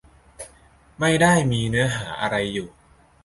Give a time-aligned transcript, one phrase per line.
[0.99, 2.67] ไม่ได้มีเนื้อหาอะไรอยู่